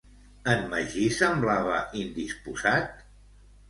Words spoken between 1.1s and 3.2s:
semblava indisposat?